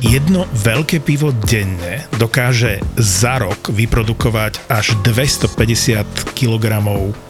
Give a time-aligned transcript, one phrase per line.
[0.00, 6.80] Jedno veľké pivo denne dokáže za rok vyprodukovať až 250 kg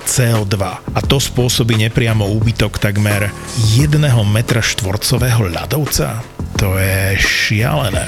[0.07, 3.35] CO2 a to spôsobí nepriamo úbytok takmer
[3.75, 3.99] 1
[4.31, 6.23] metra štvorcového ľadovca.
[6.63, 8.07] To je šialené.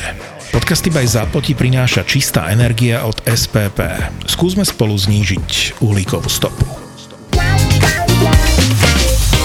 [0.54, 3.82] Podcasty by Zápoti prináša čistá energia od SPP.
[4.30, 6.70] Skúsme spolu znížiť uhlíkovú stopu.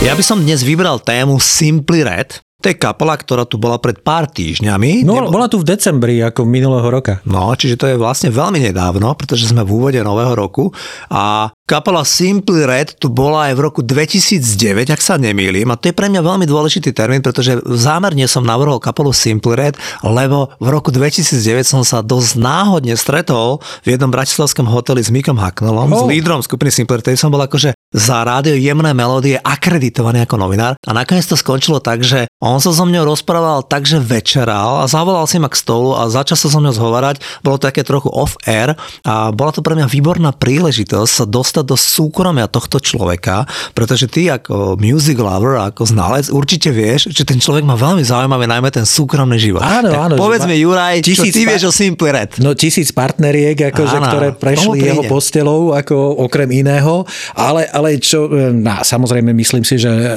[0.05, 3.95] Ja by som dnes vybral tému Simply Red, to je kapela, ktorá tu bola pred
[4.03, 5.07] pár týždňami.
[5.07, 5.31] No, Nebo...
[5.31, 7.23] bola tu v decembri, ako minulého roka.
[7.23, 10.75] No, čiže to je vlastne veľmi nedávno, pretože sme v úvode nového roku
[11.07, 15.67] a Kapela Simply Red tu bola aj v roku 2009, ak sa nemýlim.
[15.71, 19.75] A to je pre mňa veľmi dôležitý termín, pretože zámerne som navrhol kapelu Simply Red,
[20.03, 25.39] lebo v roku 2009 som sa dosť náhodne stretol v jednom bratislavskom hoteli s Mikom
[25.39, 25.99] Hacknellom, oh.
[25.99, 30.35] s lídrom skupiny Simply Red, ktorý som bol akože za rádio jemné melódie akreditovaný ako
[30.35, 30.75] novinár.
[30.83, 34.85] A nakoniec to skončilo tak, že on sa so mňou rozprával tak, že večeral a
[34.85, 37.23] zavolal si ma k stolu a začal sa so mňou zhovárať.
[37.41, 38.75] Bolo to také trochu off-air
[39.07, 44.27] a bola to pre mňa výborná príležitosť sa dostať do súkromia tohto človeka, pretože ty
[44.27, 48.83] ako music lover, ako znalec určite vieš, že ten človek má veľmi zaujímavý najmä ten
[48.83, 49.63] súkromný život.
[49.63, 50.15] Áno, tak áno.
[50.19, 52.43] Povedz mi, Juraj, čo ty vieš o Simple Red?
[52.43, 55.95] No tisíc partneriek, akože, ktoré prešli jeho postelou, ako
[56.27, 60.09] okrem iného, ale, ale čo, no, samozrejme myslím si, že e,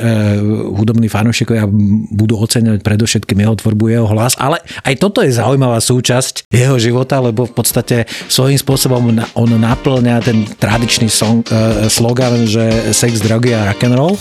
[0.72, 1.68] hudobní fanúšikovia
[2.08, 7.20] budú oceňovať predovšetkým jeho tvorbu, jeho hlas, ale aj toto je zaujímavá súčasť jeho života,
[7.20, 13.52] lebo v podstate svojím spôsobom on naplňa ten tradičný song uh, slogan, že sex, drogy
[13.52, 14.16] a rock'n'roll.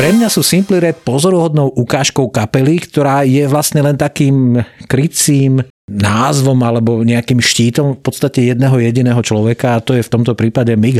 [0.00, 4.56] Pre mňa sú Simply Red pozoruhodnou ukážkou kapely, ktorá je vlastne len takým
[4.88, 5.60] krycím
[5.92, 10.72] názvom alebo nejakým štítom v podstate jedného jediného človeka a to je v tomto prípade
[10.72, 10.96] Mick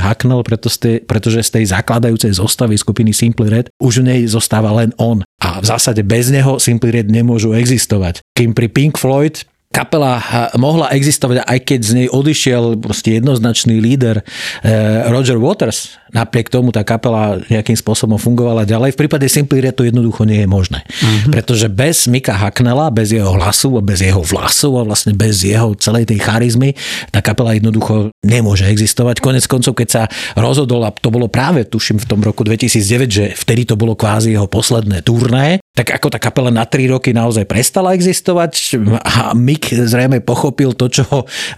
[0.69, 5.25] ste, pretože z tej zakladajúcej zostavy skupiny Simply Red už v nej zostáva len on.
[5.41, 8.21] A v zásade bez neho Simply Red nemôžu existovať.
[8.37, 10.21] Kým pri Pink Floyd kapela
[10.61, 15.97] mohla existovať, aj keď z nej odišiel proste jednoznačný líder eh, Roger Waters.
[16.11, 18.95] Napriek tomu tá kapela nejakým spôsobom fungovala ďalej.
[18.95, 20.83] V prípade Simply Red to jednoducho nie je možné.
[20.87, 21.33] Mm-hmm.
[21.33, 25.73] Pretože bez Mika Hacknella, bez jeho hlasu a bez jeho vlasov a vlastne bez jeho
[25.79, 26.75] celej tej charizmy,
[27.15, 29.23] tá kapela jednoducho nemôže existovať.
[29.23, 30.03] Konec koncov, keď sa
[30.35, 34.35] rozhodol, a to bolo práve, tuším, v tom roku 2009, že vtedy to bolo kvázi
[34.35, 39.71] jeho posledné turné, tak ako tá kapela na 3 roky naozaj prestala existovať a Mick
[39.71, 41.07] zrejme pochopil to, čo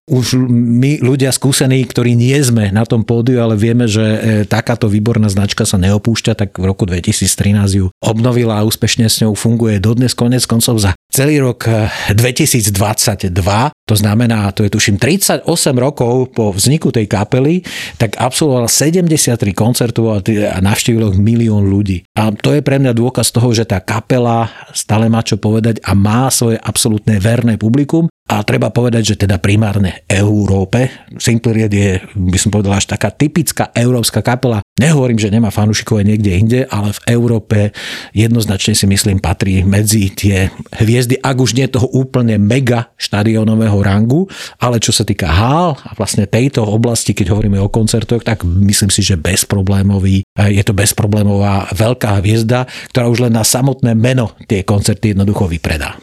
[0.06, 4.90] už my ľudia skúsení, ktorí nie sme na tom pódiu, ale vieme, že e, takáto
[4.90, 9.78] výborná značka sa neopúšťa, tak v roku 2013 ju obnovila a úspešne s ňou funguje
[9.78, 11.68] dodnes konec koncov za celý rok
[12.10, 15.44] 2022, e, to znamená, to je tuším 38
[15.76, 17.60] rokov po vzniku tej kapely,
[18.00, 22.08] tak absolvoval 73 koncertov a navštívilo milión ľudí.
[22.16, 25.92] A to je pre mňa dôkaz toho, že tá kapela stále má čo povedať a
[25.92, 28.08] má svoje absolútne verné publikum.
[28.32, 30.88] A treba povedať, že teda primárne Európe.
[31.20, 34.64] Simple Red je, by som povedal, až taká typická európska kapela.
[34.80, 37.76] Nehovorím, že nemá fanúšikov niekde inde, ale v Európe
[38.16, 40.48] jednoznačne si myslím patrí medzi tie
[40.80, 44.24] hviezdy, ak už nie toho úplne mega štadionového rangu,
[44.56, 48.88] ale čo sa týka hál a vlastne tejto oblasti, keď hovoríme o koncertoch, tak myslím
[48.88, 52.64] si, že bezproblémový, je to bezproblémová veľká hviezda,
[52.96, 56.00] ktorá už len na samotné meno tie koncerty jednoducho vypredá.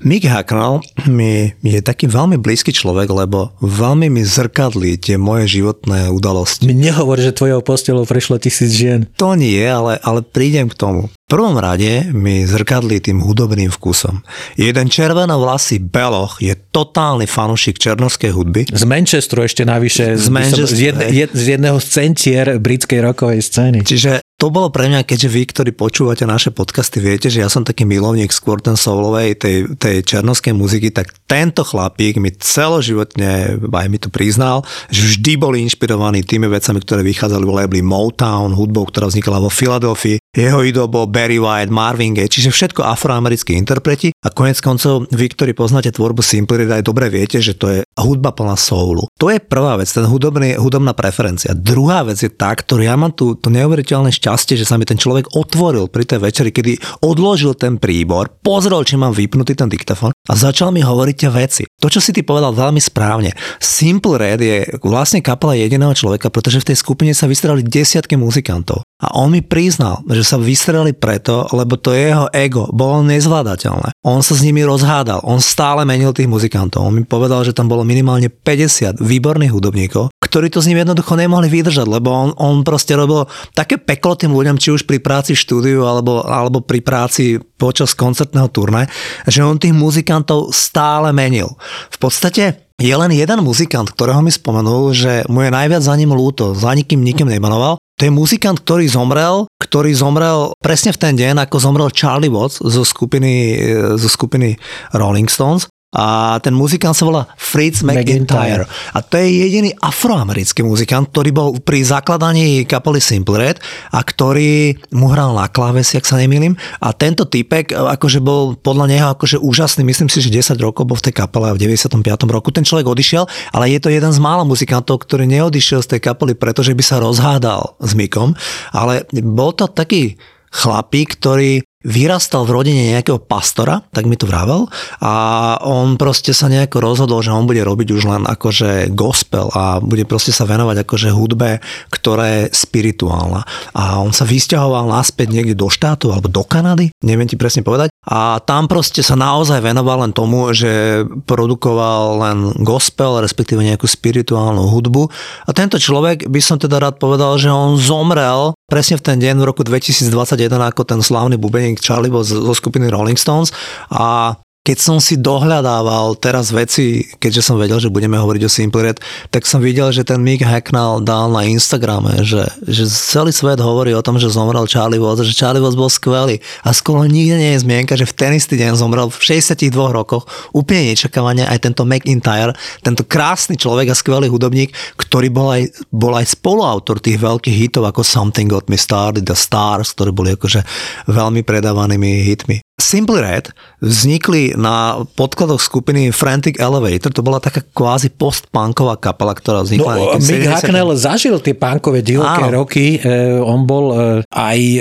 [0.00, 6.08] Mick Hacknell mi je taký veľmi blízky človek, lebo veľmi mi zrkadlí tie moje životné
[6.08, 6.64] udalosti.
[6.64, 9.04] Mi nehovor, že tvojou postelou prešlo tisíc žien.
[9.20, 11.12] To nie, ale, ale prídem k tomu.
[11.30, 14.26] V prvom rade mi zrkadlí tým hudobným vkusom.
[14.58, 18.66] Jeden červenovlasý beloch je totálny fanušik černovskej hudby.
[18.66, 20.18] Z Manchesteru ešte navyše.
[20.18, 23.86] Z, Manchesteru, z, jedne, jed, z jedného z centier britskej rokovej scény.
[23.86, 27.60] Čiže to bolo pre mňa, keďže vy, ktorí počúvate naše podcasty, viete, že ja som
[27.60, 33.88] taký milovník skôr ten soulovej, tej, tej černovskej muziky, tak tento chlapík mi celoživotne, aj
[33.92, 38.88] mi to priznal, že vždy boli inšpirovaní tými vecami, ktoré vychádzali v labeli Motown, hudbou,
[38.88, 40.16] ktorá vznikala vo Filadelfii.
[40.32, 44.14] Jeho idol bol Barry White, Marvin Gaye, čiže všetko afroamerickí interpreti.
[44.24, 48.32] A konec koncov, vy, ktorí poznáte tvorbu Simple aj dobre viete, že to je hudba
[48.32, 49.04] plná soulu.
[49.20, 51.52] To je prvá vec, ten hudobný, hudobná preferencia.
[51.52, 54.86] Druhá vec je tá, ktorú ja mám tu to neuveriteľné šťastie šťastie, že sa mi
[54.86, 59.66] ten človek otvoril pri tej večeri, kedy odložil ten príbor, pozrel, či mám vypnutý ten
[59.66, 61.62] diktafón a začal mi hovoriť tie veci.
[61.82, 63.34] To, čo si ty povedal veľmi správne.
[63.58, 68.86] Simple Red je vlastne kapela jediného človeka, pretože v tej skupine sa vystrelali desiatky muzikantov.
[69.00, 73.96] A on mi priznal, že sa vystrelali preto, lebo to jeho ego bolo nezvládateľné.
[74.04, 76.84] On sa s nimi rozhádal, on stále menil tých muzikantov.
[76.84, 81.18] On mi povedal, že tam bolo minimálne 50 výborných hudobníkov, ktorí to s ním jednoducho
[81.18, 85.34] nemohli vydržať, lebo on, on proste robil také peklo tým ľuďom, či už pri práci
[85.34, 88.86] v štúdiu alebo, alebo pri práci počas koncertného turné,
[89.26, 91.58] že on tých muzikantov stále menil.
[91.90, 96.14] V podstate je len jeden muzikant, ktorého mi spomenul, že mu je najviac za ním
[96.14, 101.14] lúto, za nikým nikým nemenoval to je muzikant, ktorý zomrel, ktorý zomrel presne v ten
[101.20, 103.60] deň, ako zomrel Charlie Watts zo skupiny,
[104.00, 104.56] zo skupiny
[104.96, 108.62] Rolling Stones a ten muzikant sa volá Fritz McIntyre.
[108.94, 113.58] A to je jediný afroamerický muzikant, ktorý bol pri zakladaní kapely Simple Red
[113.90, 116.54] a ktorý mu hral na klávesi, ak sa nemýlim.
[116.78, 120.94] A tento typek akože bol podľa neho akože úžasný, myslím si, že 10 rokov bol
[120.94, 122.06] v tej kapele a v 95.
[122.30, 126.00] roku ten človek odišiel, ale je to jeden z mála muzikantov, ktorý neodišiel z tej
[126.06, 128.38] kapely, pretože by sa rozhádal s Mikom,
[128.70, 130.14] ale bol to taký
[130.50, 134.68] chlapík, ktorý vyrastal v rodine nejakého pastora, tak mi to vravel,
[135.00, 139.80] a on proste sa nejako rozhodol, že on bude robiť už len akože gospel a
[139.80, 143.48] bude proste sa venovať akože hudbe, ktorá je spirituálna.
[143.72, 147.88] A on sa vysťahoval naspäť niekde do štátu alebo do Kanady, neviem ti presne povedať,
[148.04, 154.68] a tam proste sa naozaj venoval len tomu, že produkoval len gospel, respektíve nejakú spirituálnu
[154.68, 155.08] hudbu.
[155.48, 159.42] A tento človek by som teda rád povedal, že on zomrel presne v ten deň
[159.42, 160.14] v roku 2021
[160.46, 163.50] ako ten slavný bubeník Charlie bol zo skupiny Rolling Stones.
[163.90, 168.84] A keď som si dohľadával teraz veci, keďže som vedel, že budeme hovoriť o Simple
[168.84, 169.00] Red,
[169.32, 173.96] tak som videl, že ten Mick Hacknell dal na Instagrame, že, že celý svet hovorí
[173.96, 176.44] o tom, že zomrel Charlie Watts, že Charlie Watts bol skvelý.
[176.60, 180.28] A skoro nikde nie je zmienka, že v ten istý deň zomrel v 62 rokoch
[180.52, 182.52] úplne nečakávane aj tento McIntyre,
[182.84, 187.88] tento krásny človek a skvelý hudobník, ktorý bol aj, bol aj spoluautor tých veľkých hitov
[187.88, 190.60] ako Something Got Me Started, The Stars, ktoré boli akože
[191.08, 192.60] veľmi predávanými hitmi.
[192.80, 199.62] Simple Red vznikli na podkladoch skupiny Frantic Elevator, to bola taká kvázi post-punková kapela, ktorá
[199.64, 199.92] vznikla.
[199.96, 200.52] No, Mick 70...
[200.52, 203.96] Hacknell zažil tie punkové divoké roky, e, on bol e,
[204.26, 204.80] aj e,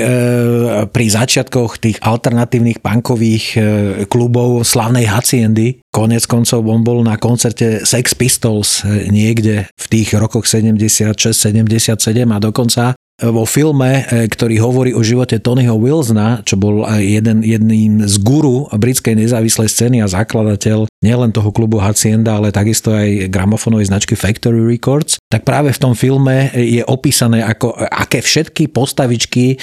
[0.90, 3.60] pri začiatkoch tých alternatívnych punkových e,
[4.08, 10.14] klubov slavnej Haciendy, Konec koncov on bol na koncerte Sex Pistols e, niekde v tých
[10.14, 11.98] rokoch 76-77
[12.30, 12.94] a dokonca
[13.28, 18.16] vo filme, e, ktorý hovorí o živote Tonyho Wilsona, čo bol aj jeden, jedným z
[18.24, 24.20] guru britskej nezávislej scény a zakladateľ nielen toho klubu Hacienda, ale takisto aj gramofonovej značky
[24.20, 29.58] Factory Records, tak práve v tom filme je opísané, ako, aké všetky postavičky e,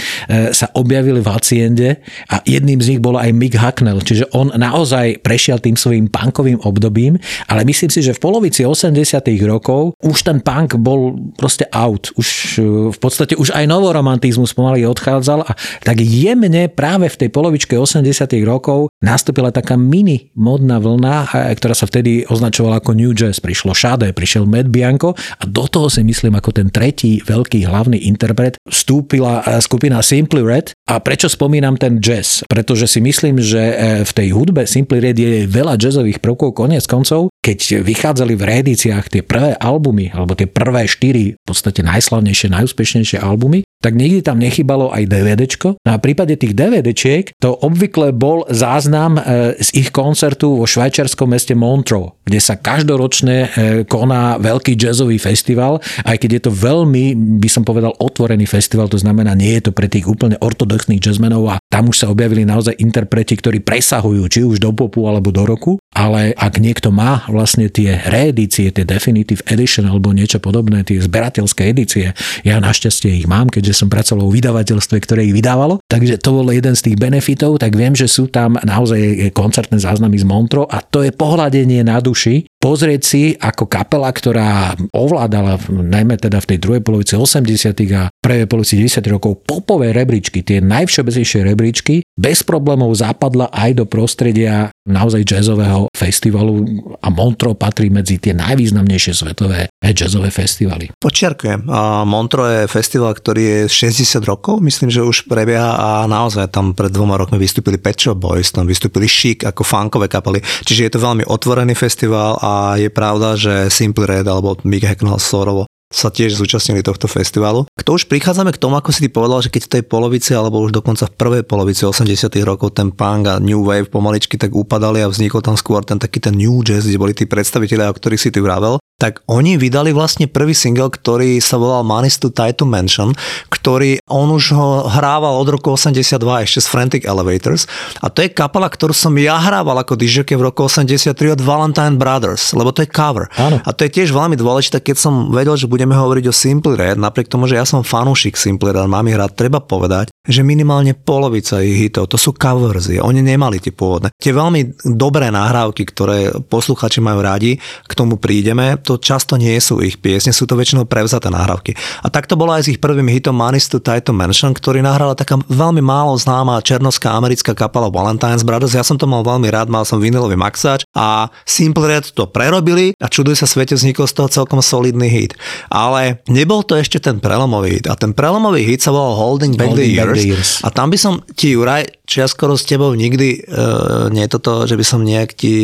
[0.57, 2.01] sa objavili v Haciende
[2.33, 6.65] a jedným z nich bol aj Mick Hucknell, čiže on naozaj prešiel tým svojim punkovým
[6.65, 7.21] obdobím,
[7.53, 8.97] ale myslím si, že v polovici 80
[9.45, 12.61] rokov už ten punk bol proste out, už e,
[12.97, 15.55] v podstate už už aj novoromantizmus pomaly odchádzal a
[15.87, 18.03] tak jemne práve v tej polovičke 80
[18.43, 23.39] rokov nastúpila taká mini modná vlna, ktorá sa vtedy označovala ako New Jazz.
[23.43, 28.09] Prišlo Shade, prišiel Matt Bianco a do toho si myslím ako ten tretí veľký hlavný
[28.09, 30.73] interpret vstúpila e, skupina Simply Red.
[30.89, 32.43] A prečo spomínam ten jazz?
[32.47, 33.75] Pretože si myslím, že e,
[34.07, 39.07] v tej hudbe Simply Red je veľa jazzových prvkov, konec koncov keď vychádzali v reedíciách
[39.07, 44.43] tie prvé albumy, alebo tie prvé štyri, v podstate najslavnejšie, najúspešnejšie albumy, tak nikdy tam
[44.43, 45.79] nechybalo aj DVDčko.
[45.87, 49.21] No a v prípade tých DVDčiek to obvykle bol záznam e,
[49.59, 53.49] z ich koncertu vo švajčiarskom meste Montreux, kde sa každoročne e,
[53.87, 58.99] koná veľký jazzový festival, aj keď je to veľmi, by som povedal, otvorený festival, to
[59.01, 62.79] znamená, nie je to pre tých úplne ortodoxných jazzmenov a tam už sa objavili naozaj
[62.79, 67.73] interpreti, ktorí presahujú či už do popu alebo do roku, ale ak niekto má vlastne
[67.73, 72.13] tie reedície, tie Definitive Edition alebo niečo podobné, tie zberateľské edície,
[72.45, 76.47] ja našťastie ich mám, keďže som pracoval v vydavateľstve, ktoré ich vydávalo, takže to bol
[76.53, 80.85] jeden z tých benefitov, tak viem, že sú tam naozaj koncertné záznamy z Montro a
[80.85, 86.59] to je pohľadenie na duši, pozrieť si ako kapela, ktorá ovládala najmä teda v tej
[86.59, 87.47] druhej polovici 80.
[87.95, 89.07] a prvej polovici 90.
[89.07, 96.67] rokov popové rebríčky, tie najvšeobecnejšie rebríčky, bez problémov zapadla aj do prostredia naozaj jazzového festivalu
[96.99, 100.91] a Montro patrí medzi tie najvýznamnejšie svetové jazzové festivaly.
[100.99, 101.71] Počiarkujem,
[102.03, 106.91] Montro je festival, ktorý je 60 rokov, myslím, že už prebieha a naozaj tam pred
[106.91, 110.99] dvoma rokmi vystúpili Pet Shop Boys, tam vystúpili Chic ako funkové kapely, čiže je to
[110.99, 116.35] veľmi otvorený festival a je pravda, že Simple Red alebo Mick Hacknell Sorovo sa tiež
[116.35, 117.71] zúčastnili tohto festivalu.
[117.79, 120.59] Kto už prichádzame k tomu, ako si ty povedal, že keď v tej polovici alebo
[120.59, 124.99] už dokonca v prvej polovici 80 rokov ten punk a new wave pomaličky tak upadali
[125.03, 128.19] a vznikol tam skôr ten taký ten new jazz, kde boli tí predstavitelia, o ktorých
[128.19, 132.65] si ty vravel, tak oni vydali vlastne prvý single, ktorý sa volal Manis to to
[132.65, 133.13] Mansion,
[133.53, 136.17] ktorý on už ho hrával od roku 82
[136.49, 137.69] ešte z Frantic Elevators
[138.01, 142.01] a to je kapela, ktorú som ja hrával ako DJ v roku 83 od Valentine
[142.01, 143.29] Brothers, lebo to je cover.
[143.37, 143.61] Áno.
[143.61, 146.97] A to je tiež veľmi dôležité, keď som vedel, že budeme hovoriť o Simple Red,
[146.97, 150.97] napriek tomu, že ja som fanúšik Simple Red, mám ich rád, treba povedať, že minimálne
[150.97, 154.11] polovica ich hitov, to sú coverzy, oni nemali tie pôvodné.
[154.17, 159.79] Tie veľmi dobré nahrávky, ktoré posluchači majú radi, k tomu prídeme, to často nie sú
[159.85, 161.77] ich piesne, sú to väčšinou prevzaté nahrávky.
[162.03, 165.15] A tak to bolo aj s ich prvým hitom Manis to Title Mansion, ktorý nahrala
[165.15, 168.75] taká veľmi málo známa černovská americká kapela Valentine's Brothers.
[168.75, 172.97] Ja som to mal veľmi rád, mal som vinilový maxáč a Simple Red to prerobili
[172.99, 175.37] a čuduj sa svete vznikol z toho celkom solidný hit.
[175.71, 177.87] Ale nebol to ešte ten prelomový hit.
[177.91, 180.21] A ten prelomový hit sa volal Holding Back, Holding the, Back years.
[180.23, 180.51] the Years.
[180.63, 184.33] A tam by som ti, Juraj, či ja skoro s tebou nikdy, uh, nie je
[184.39, 185.55] toto, že by som nejak ti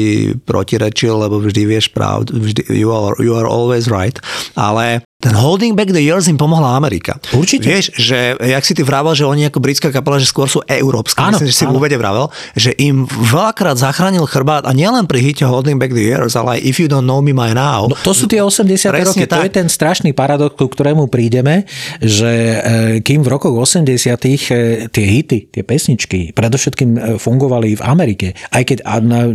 [0.43, 4.19] protirečil, lebo vždy vieš pravdu, vždy, you are, you are always right,
[4.59, 7.15] ale ten Holding Back the Years im pomohla Amerika.
[7.31, 7.71] Určite.
[7.71, 11.23] Vieš, že jak si ty vravel, že oni ako britská kapela, že skôr sú európska.
[11.23, 11.71] Áno, Myslím, že si áno.
[11.71, 12.27] v úvede vravel,
[12.59, 16.61] že im veľakrát zachránil chrbát a nielen pri hite Holding Back the Years, ale aj
[16.67, 17.87] If You Don't Know Me My Now.
[17.87, 18.91] No, to sú tie 80.
[18.91, 19.47] Presne roky, to tak.
[19.47, 21.71] je ten strašný paradox, ku ktorému prídeme,
[22.03, 22.59] že e,
[23.07, 23.95] kým v rokoch 80.
[23.95, 24.11] e,
[24.91, 28.79] tie hity, tie pesničky predovšetkým e, fungovali v Amerike, aj keď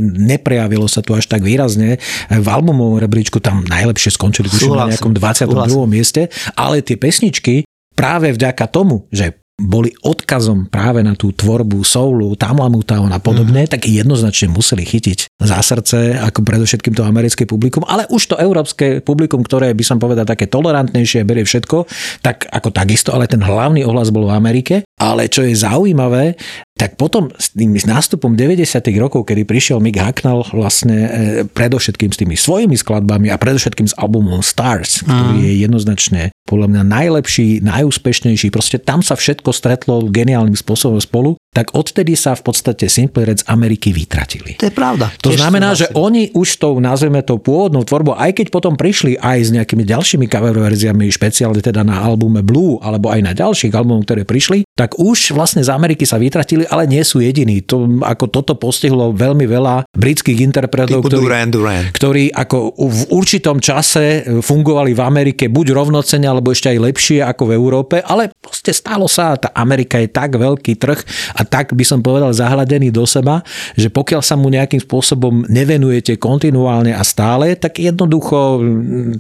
[0.01, 5.13] neprejavilo sa tu až tak výrazne, v albumovom rebríčku tam najlepšie skončili tuším na nejakom
[5.13, 5.76] 22.
[5.83, 5.97] súhlasím.
[5.97, 6.21] mieste,
[6.57, 7.67] ale tie pesničky
[7.97, 13.73] práve vďaka tomu, že boli odkazom práve na tú tvorbu soulu, Tamlamutown a podobne, mm.
[13.73, 19.01] tak jednoznačne museli chytiť za srdce, ako predovšetkým to americké publikum, ale už to európske
[19.01, 21.89] publikum, ktoré by som povedal také tolerantnejšie, berie všetko,
[22.21, 24.85] tak ako takisto, ale ten hlavný ohlas bol v Amerike.
[24.97, 26.37] Ale čo je zaujímavé,
[26.77, 28.61] tak potom s tým nástupom 90.
[29.01, 31.09] rokov, kedy prišiel Mick Hucknall vlastne e,
[31.49, 36.83] predovšetkým s tými svojimi skladbami a predovšetkým s albumom Stars, ktorý je jednoznačne podľa mňa
[36.87, 42.85] najlepší, najúspešnejší, proste tam sa všetko stretlo geniálnym spôsobom spolu, tak odtedy sa v podstate
[42.85, 44.61] Simple z Ameriky vytratili.
[44.61, 45.09] To je pravda.
[45.25, 49.17] To Tiež znamená, že oni už tou, nazveme to pôvodnou tvorbou, aj keď potom prišli
[49.17, 53.73] aj s nejakými ďalšími cover verziami, špeciálne teda na albume Blue, alebo aj na ďalších
[53.73, 57.65] albumoch, ktoré prišli, tak už vlastne z Ameriky sa vytratili, ale nie sú jediní.
[57.65, 61.83] To, ako toto postihlo veľmi veľa britských interpretov, Typu ktorí, Duran Duran.
[61.89, 67.49] ktorí ako v určitom čase fungovali v Amerike buď rovnocene, alebo ešte aj lepšie ako
[67.49, 71.01] v Európe, ale proste stalo sa, tá Amerika je tak veľký trh
[71.33, 73.41] a tak by som povedal zahladený do seba,
[73.73, 78.61] že pokiaľ sa mu nejakým spôsobom nevenujete kontinuálne a stále, tak jednoducho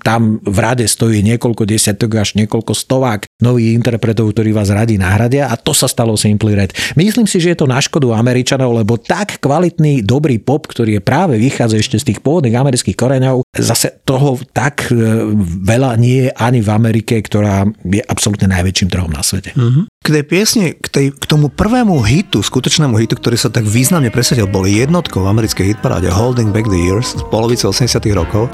[0.03, 5.47] tam v rade stojí niekoľko desiatok až niekoľko stovák nových interpretov, ktorí vás radi nahradia
[5.47, 6.73] a to sa stalo Simply Red.
[6.97, 11.01] Myslím si, že je to na škodu Američanov, lebo tak kvalitný, dobrý pop, ktorý je
[11.01, 14.97] práve vychádza ešte z tých pôvodných amerických koreňov, zase toho tak e,
[15.63, 19.53] veľa nie je ani v Amerike, ktorá je absolútne najväčším trhom na svete.
[20.01, 24.09] K tej piesni, k, tej, k tomu prvému hitu, skutočnému hitu, ktorý sa tak významne
[24.09, 28.49] presadil, bol jednotkou v americkej hitparáde Holding Back the Years z polovice 80 rokov.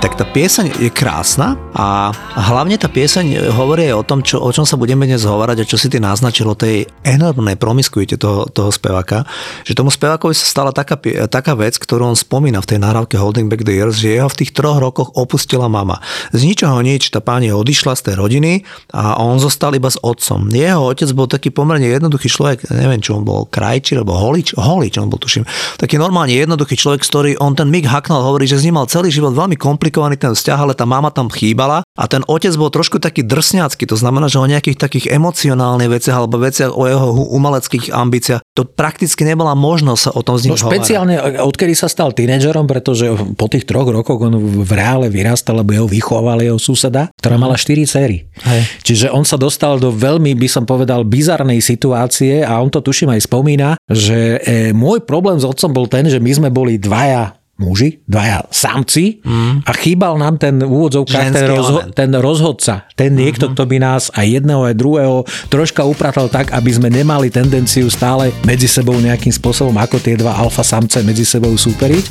[0.00, 4.54] Tak tá pieseň je krásna a hlavne tá pieseň hovorí aj o tom, čo, o
[4.54, 8.46] čom sa budeme dnes hovárať a čo si ty naznačil o tej enormnej promiskuite toho,
[8.46, 9.26] toho speváka,
[9.66, 10.94] že tomu spevákovi sa stala taká,
[11.26, 14.46] taká vec, ktorú on spomína v tej nahrávke Holding Back the Years, že jeho v
[14.46, 15.98] tých troch rokoch opustila mama.
[16.30, 18.62] Z ničoho nič tá pani odišla z tej rodiny
[18.94, 20.46] a on zostal iba s otcom.
[20.54, 25.02] Jeho otec bol taký pomerne jednoduchý človek, neviem, čo on bol, krajči alebo holič, holič
[25.02, 25.42] on bol tuším.
[25.82, 29.10] Taký normálne jednoduchý človek, ktorý on ten Mick Hucknall hovorí, že s ním mal celý
[29.10, 32.96] život veľmi komplikovaný ten vzťah, ale tá mama tam chýbala a ten otec bol trošku
[32.96, 37.92] taký drsňacký, to znamená, že o nejakých takých emocionálnych veciach alebo veciach o jeho umeleckých
[37.92, 41.14] ambíciách, to prakticky nebola možnosť sa o tom s ním No špeciálne,
[41.44, 45.88] odkedy sa stal tínedžerom, pretože po tých troch rokoch on v reále vyrastal, lebo jeho
[45.88, 47.82] vychoval jeho suseda, ktorá mala štyri.
[47.82, 48.62] Hej.
[48.86, 53.10] Čiže on sa dostal do veľmi, by som povedal, bizarnej situácie a on to tuším
[53.10, 57.41] aj spomína, že e, môj problém s otcom bol ten, že my sme boli dvaja
[57.62, 59.62] muži, dvaja samci mm.
[59.64, 61.94] a chýbal nám ten v úvodzovkách ten, rozho- element.
[61.94, 66.70] ten rozhodca, ten niekto, kto by nás aj jedného, aj druhého troška upratal tak, aby
[66.74, 71.54] sme nemali tendenciu stále medzi sebou nejakým spôsobom, ako tie dva alfa samce medzi sebou
[71.54, 72.04] súperiť.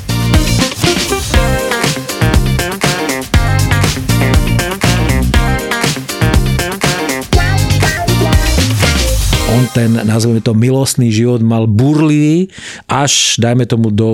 [9.62, 12.50] On ten, nazveme to, milostný život mal burlivý,
[12.90, 14.10] až, dajme tomu, do,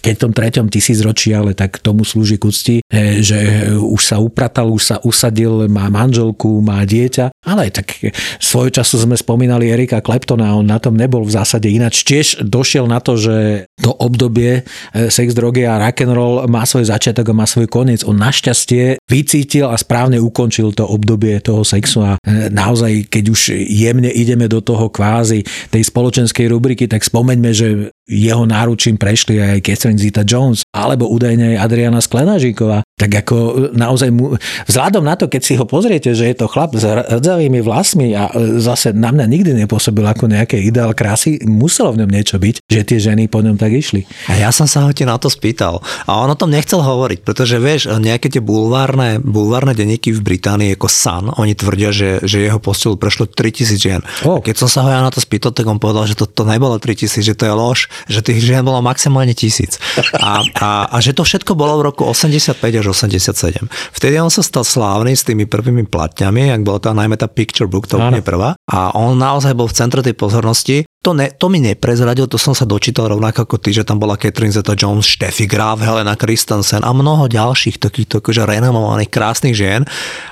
[0.00, 2.76] keď tom treťom tisícročí, ale tak tomu slúži k úcti,
[3.20, 8.00] že už sa upratal, už sa usadil, má manželku, má dieťa, ale tak
[8.40, 12.00] svojho času sme spomínali Erika Kleptona, on na tom nebol v zásade ináč.
[12.08, 14.64] Tiež došiel na to, že to obdobie
[14.96, 18.08] e, sex, drogy a rock'n'roll má svoj začiatok a má svoj koniec.
[18.08, 23.40] On našťastie vycítil a správne ukončil to obdobie toho sexu a e, naozaj, keď už
[23.68, 29.62] jemne ideme do toho kvázi tej spoločenskej rubriky, tak spomeňme, že jeho náručím prešli aj
[29.62, 32.82] Catherine Zeta-Jones alebo údajne aj Adriana Sklenažíková.
[32.98, 33.36] Tak ako
[33.74, 34.34] naozaj mu,
[34.66, 38.30] vzhľadom na to, keď si ho pozriete, že je to chlap s rdzavými vlasmi a
[38.30, 42.62] e, zase na mňa nikdy nepôsobil ako nejaké ideál krásy, muselo v ňom niečo byť,
[42.66, 44.06] že tie ženy po ňom tak išli.
[44.30, 45.82] A ja som sa ho ti na to spýtal.
[46.06, 50.74] A on o tom nechcel hovoriť, pretože vieš, nejaké tie bulvárne, bulvárne denníky v Británii
[50.78, 54.02] ako Sun, oni tvrdia, že, že jeho postelu prešlo 3000 žien.
[54.22, 54.38] Oh.
[54.38, 56.46] A keď som sa ho ja na to spýtal, tak on povedal, že to, to
[56.46, 59.76] nebolo 3000, že to je lož, že tých žien bolo maximálne tisíc.
[60.18, 63.66] A, a, a že to všetko bolo v roku 85 až 87.
[63.92, 67.68] Vtedy on sa stal slávny s tými prvými platňami, ak bola tá najmä tá Picture
[67.68, 68.54] Book, to úplne prvá.
[68.68, 70.84] A on naozaj bol v centre tej pozornosti.
[71.02, 74.14] To, ne, to mi neprezradil, to som sa dočítal rovnako ako ty, že tam bola
[74.14, 79.82] Catherine Zeta-Jones, Steffi Graf, Helena Christensen a mnoho ďalších takýchto akože renomovaných krásnych žien.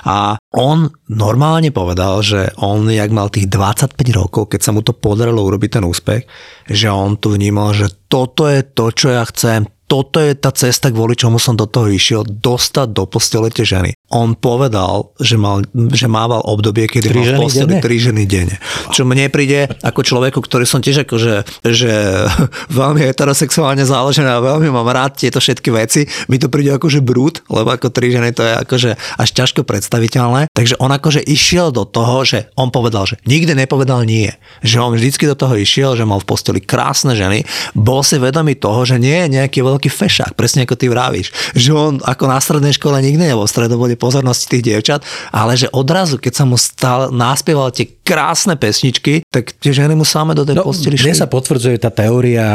[0.07, 4.95] A on normálne povedal, že on, jak mal tých 25 rokov, keď sa mu to
[4.95, 6.23] podarilo urobiť ten úspech,
[6.71, 10.87] že on tu vnímal, že toto je to, čo ja chcem, toto je tá cesta,
[10.87, 13.91] kvôli čomu som do toho išiel, dostať do postele tie ženy.
[14.07, 18.55] On povedal, že, mal, že mával obdobie, kedy mal v posteli tri ženy denne.
[18.95, 21.91] Čo mne príde ako človeku, ktorý som tiež akože, že
[22.79, 27.43] veľmi heterosexuálne založený a veľmi mám rád tieto všetky veci, mi to príde akože brút,
[27.51, 30.47] lebo ako tri ženy to je akože až ťažko predstaviteľné.
[30.55, 34.31] Takže on akože išiel do toho, že on povedal, že nikdy nepovedal nie.
[34.63, 37.43] Že on vždycky do toho išiel, že mal v posteli krásne ženy,
[37.75, 41.55] bol si vedomý toho, že nie je nejaký veľký fešák, presne ako ty vravíš.
[41.57, 45.71] Že on ako na strednej škole nikdy nebol v stredobode pozornosti tých dievčat, ale že
[45.71, 50.43] odrazu, keď sa mu stal, naspieval tie krásne pesničky, tak tie ženy mu same do
[50.43, 51.21] tej No, posteli mne šli.
[51.23, 52.45] sa potvrdzuje tá teória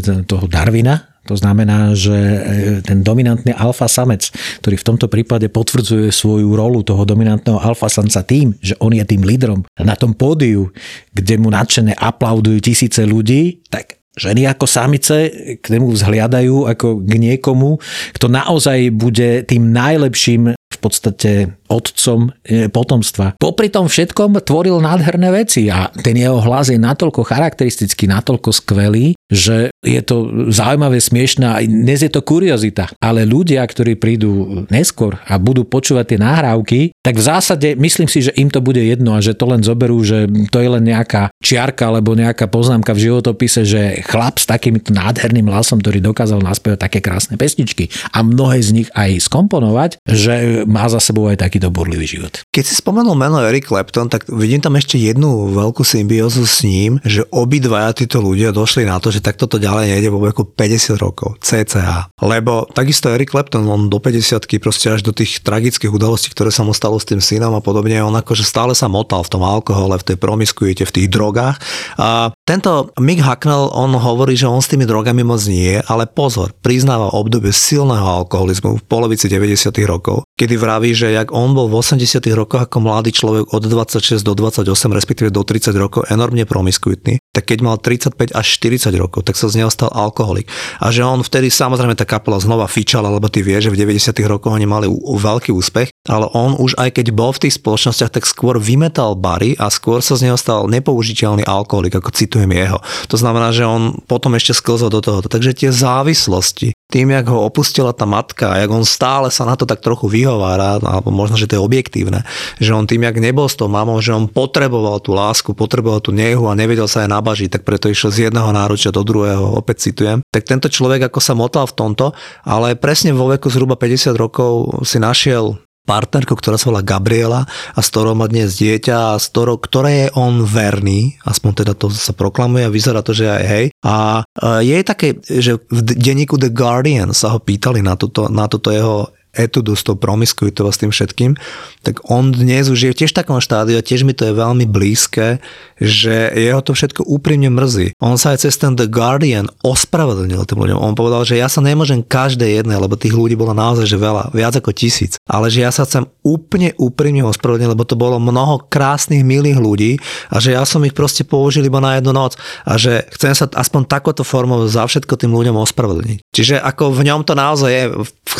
[0.00, 2.38] e, toho Darwina, to znamená, že e,
[2.80, 4.32] ten dominantný alfa samec,
[4.64, 9.04] ktorý v tomto prípade potvrdzuje svoju rolu toho dominantného alfa samca tým, že on je
[9.04, 10.72] tým lídrom na tom pódiu,
[11.12, 15.16] kde mu nadšené aplaudujú tisíce ľudí, tak ženy ako samice
[15.58, 17.78] k nemu vzhliadajú ako k niekomu,
[18.12, 23.36] kto naozaj bude tým najlepším v podstate otcom e, potomstva.
[23.36, 29.14] Popri tom všetkom tvoril nádherné veci a ten jeho hlas je natoľko charakteristický, natoľko skvelý,
[29.28, 32.90] že je to zaujímavé, smiešné a dnes je to kuriozita.
[32.98, 38.24] Ale ľudia, ktorí prídu neskôr a budú počúvať tie nahrávky, tak v zásade myslím si,
[38.24, 41.28] že im to bude jedno a že to len zoberú, že to je len nejaká
[41.44, 46.88] čiarka alebo nejaká poznámka v životopise, že chlap s takýmto nádherným hlasom, ktorý dokázal naspievať
[46.88, 51.74] také krásne pesničky a mnohé z nich aj skomponovať, že má za sebou aj takýto
[51.74, 52.38] burlivý život.
[52.54, 57.02] Keď si spomenul meno Eric Clapton, tak vidím tam ešte jednu veľkú symbiózu s ním,
[57.02, 60.94] že obidvaja títo ľudia došli na to, že takto to ďalej nejde vo veku 50
[61.02, 62.06] rokov, cca.
[62.22, 66.62] Lebo takisto Eric Clapton, on do 50 proste až do tých tragických udalostí, ktoré sa
[66.62, 69.98] mu stalo s tým synom a podobne, on akože stále sa motal v tom alkohole,
[69.98, 71.58] v tej promiskuite, v tých drogách.
[71.98, 76.54] A tento Mick Hucknell, on hovorí, že on s tými drogami moc nie, ale pozor,
[76.62, 81.80] priznáva obdobie silného alkoholizmu v polovici 90 rokov, kedy vraví, že jak on bol v
[81.80, 87.20] 80 rokoch ako mladý človek od 26 do 28, respektíve do 30 rokov enormne promiskuitný,
[87.30, 90.48] tak keď mal 35 až 40 rokov, tak sa z neho stal alkoholik.
[90.82, 94.14] A že on vtedy samozrejme tá kapela znova fičala, lebo ty vieš, že v 90
[94.26, 98.24] rokoch oni mali veľký úspech, ale on už aj keď bol v tých spoločnostiach, tak
[98.24, 102.80] skôr vymetal bary a skôr sa z neho stal nepoužiteľný alkoholik, ako citujem jeho.
[103.12, 105.20] To znamená, že on potom ešte sklzol do toho.
[105.20, 109.68] Takže tie závislosti, tým, jak ho opustila tá matka jak on stále sa na to
[109.68, 112.24] tak trochu vyhovára, alebo možno, že to je objektívne,
[112.56, 116.16] že on tým, jak nebol s tou mamou, že on potreboval tú lásku, potreboval tú
[116.16, 119.92] nehu a nevedel sa aj nabažiť, tak preto išiel z jedného náručia do druhého, opäť
[119.92, 120.24] citujem.
[120.32, 122.16] Tak tento človek ako sa motal v tomto,
[122.48, 127.80] ale presne vo veku zhruba 50 rokov si našiel partnerku, ktorá sa volá Gabriela a
[127.80, 131.88] s ktorou má dnes dieťa a s ktorou, ktoré je on verný, aspoň teda to
[131.88, 133.66] sa proklamuje a vyzerá to, že aj hej.
[133.80, 138.44] A e, je také, že v denníku The Guardian sa ho pýtali na toto, na
[138.44, 141.38] toto jeho etudu s tou promiskuitou a s tým všetkým,
[141.86, 144.66] tak on dnes už je tiež v takom štádiu a tiež mi to je veľmi
[144.66, 145.38] blízke,
[145.78, 147.94] že jeho to všetko úprimne mrzí.
[148.02, 150.82] On sa aj cez ten The Guardian ospravedlnil tým ľuďom.
[150.82, 154.34] On povedal, že ja sa nemôžem každej jednej, lebo tých ľudí bolo naozaj že veľa,
[154.34, 155.14] viac ako tisíc.
[155.30, 159.92] Ale že ja sa chcem úplne úprimne ospravedlniť, lebo to bolo mnoho krásnych, milých ľudí
[160.34, 162.34] a že ja som ich proste použil iba na jednu noc
[162.66, 166.18] a že chcem sa aspoň takoto formou za všetko tým ľuďom ospravedlniť.
[166.34, 167.84] Čiže ako v ňom to naozaj je,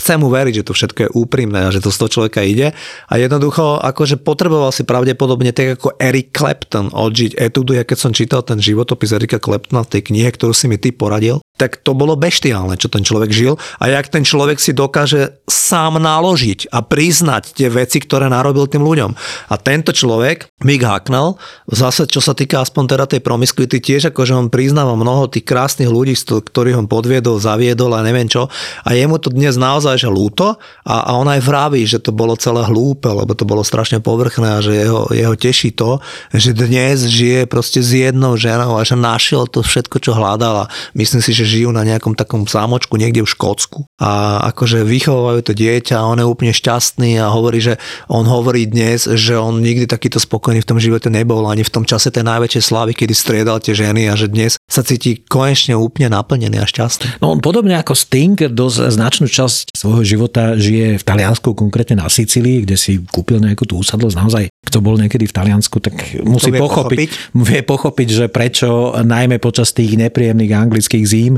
[0.02, 2.72] chcem mu veriť, že to všetko je úprimné a že to z toho človeka ide.
[3.09, 8.12] A jednoducho akože potreboval si pravdepodobne tak ako Eric Clapton odžiť etudu, ja keď som
[8.14, 11.92] čítal ten životopis Erika Claptona v tej knihe, ktorú si mi ty poradil, tak to
[11.92, 16.87] bolo beštiálne, čo ten človek žil a jak ten človek si dokáže sám naložiť a
[16.87, 19.11] priznať tie veci, ktoré narobil tým ľuďom.
[19.51, 21.35] A tento človek, Mick Hacknell,
[21.66, 25.90] zase čo sa týka aspoň teda tej promiskuity, tiež akože on priznáva mnoho tých krásnych
[25.90, 28.47] ľudí, ktorých on podviedol, zaviedol a neviem čo.
[28.87, 32.38] A jemu to dnes naozaj že ľúto a, a on aj vraví, že to bolo
[32.38, 35.99] celé hlúpe, lebo to bolo strašne povrchné a že jeho, jeho teší to,
[36.31, 40.71] že dnes žije proste s jednou ženou a že našiel to všetko, čo hľadal a
[40.94, 45.52] myslím si, že žijú na nejakom takom zámočku niekde v Škótsku a akože vychovajú to
[45.56, 47.80] dieťa a on je úplne šťastný a hovorí, že
[48.12, 51.88] on hovorí dnes, že on nikdy takýto spokojný v tom živote nebol ani v tom
[51.88, 56.12] čase tej najväčšej slávy, kedy striedal tie ženy a že dnes sa cíti konečne úplne
[56.12, 57.24] naplnený a šťastný.
[57.24, 62.12] No on podobne ako Sting dosť značnú časť svojho života žije v Taliansku, konkrétne na
[62.12, 64.16] Sicílii, kde si kúpil nejakú tú úsadlosť.
[64.18, 65.94] Naozaj, kto bol niekedy v Taliansku, tak
[66.26, 71.38] musí vie pochopiť, vie pochopiť, že prečo najmä počas tých nepríjemných anglických zím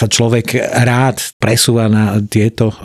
[0.00, 0.56] sa človek
[0.88, 2.76] rád presúva na tieto e,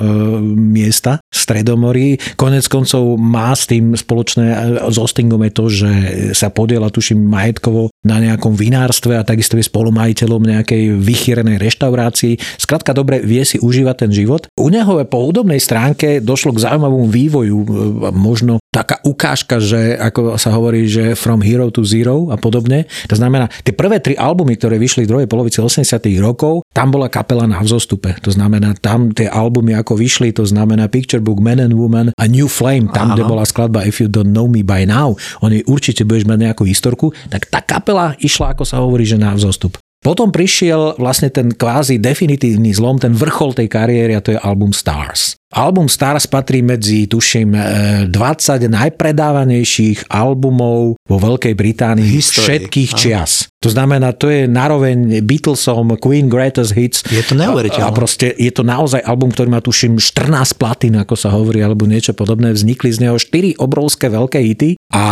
[0.43, 2.19] miesta Stredomorí.
[2.35, 4.57] Konec koncov má s tým spoločné e,
[4.91, 5.91] s Ostingom je to, že
[6.35, 12.59] sa podiela, tuším, majetkovo na nejakom vinárstve a takisto je spolumajiteľom nejakej vychýrenej reštaurácii.
[12.59, 14.51] Skrátka dobre vie si užívať ten život.
[14.59, 17.67] U neho po hudobnej stránke došlo k zaujímavému vývoju, e,
[18.11, 22.83] možno taká ukážka, že ako sa hovorí, že from hero to zero a podobne.
[23.07, 25.87] To znamená, tie prvé tri albumy, ktoré vyšli v druhej polovici 80
[26.19, 28.15] rokov, tam bola kapela na vzostupe.
[28.25, 32.25] To znamená, tam tie albumy ako vyšli, to znamená Picture Book, Man and Woman a
[32.27, 33.15] New Flame, tam, Áno.
[33.15, 36.63] kde bola skladba If You Don't Know Me By Now, oni určite budeš mať nejakú
[36.65, 39.77] historku, tak tá kapela išla, ako sa hovorí, že na vzostup.
[40.05, 44.69] Potom prišiel vlastne ten kvázi definitívny zlom, ten vrchol tej kariéry a to je album
[44.69, 45.33] Stars.
[45.55, 47.63] Album Stars patrí medzi, tuším, e,
[48.11, 52.99] 20 najpredávanejších albumov vo Veľkej Británii Histórii, všetkých áno.
[52.99, 53.31] čias.
[53.63, 57.01] To znamená, to je naroveň Beatlesom, Queen Greatest Hits.
[57.07, 57.87] Je to neuveriteľné.
[57.87, 61.89] A proste je to naozaj album, ktorý má tuším 14 platín, ako sa hovorí, alebo
[61.89, 62.53] niečo podobné.
[62.53, 65.03] Vznikli z neho 4 obrovské veľké hity a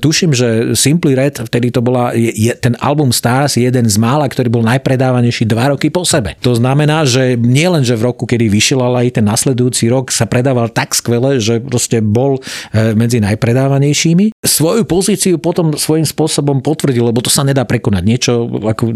[0.00, 3.96] tuším, že Simply Red, vtedy to bola, je, je, ten album Stars je jeden z
[4.00, 6.40] mála, ktorý bol najpredávanejší dva roky po sebe.
[6.40, 10.10] To znamená, že nie len, že v roku, kedy vyšiel, ale aj ten nasledujúci rok
[10.12, 12.42] sa predával tak skvele, že proste bol
[12.74, 14.36] e, medzi najpredávanejšími.
[14.42, 18.02] Svoju pozíciu potom svojím spôsobom potvrdil, lebo to sa nedá prekonať.
[18.02, 18.90] Niečo ako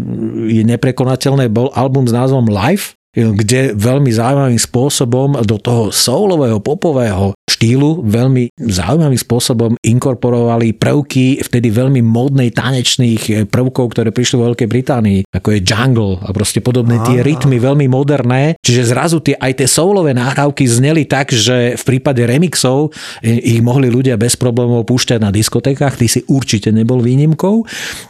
[0.51, 7.31] je neprekonateľné, bol album s názvom Life, kde veľmi zaujímavým spôsobom do toho soulového, popového
[7.47, 14.67] štýlu veľmi zaujímavým spôsobom inkorporovali prvky vtedy veľmi módnej tanečných prvkov, ktoré prišli vo Veľkej
[14.67, 18.59] Británii, ako je jungle a proste podobné tie rytmy veľmi moderné.
[18.59, 22.91] Čiže zrazu tie, aj tie soulové nahrávky zneli tak, že v prípade remixov
[23.23, 27.55] ich mohli ľudia bez problémov púšťať na diskotékach, ty si určite nebol výnimkou.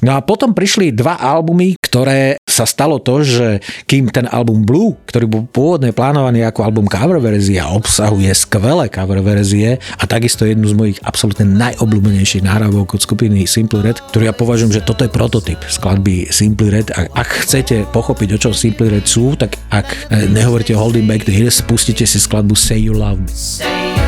[0.01, 4.94] No a potom prišli dva albumy, ktoré sa stalo to, že kým ten album Blue,
[5.03, 10.71] ktorý bol pôvodne plánovaný ako album cover verzia, obsahuje skvelé cover verzie a takisto jednu
[10.71, 15.11] z mojich absolútne najobľúbenejších nahrávok od skupiny Simple Red, ktorú ja považujem, že toto je
[15.11, 16.95] prototyp skladby Simple Red.
[16.95, 21.27] A ak chcete pochopiť, o čom Simple Red sú, tak ak eh, nehovoríte Holding Back
[21.27, 23.31] the Hills, pustite si skladbu Say You Love Me.
[23.31, 24.04] Say you